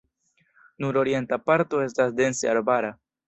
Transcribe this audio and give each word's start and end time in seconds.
Nur 0.85 0.97
orienta 1.01 1.39
parto 1.51 1.83
estas 1.89 2.17
dense 2.23 2.53
arbara. 2.57 2.91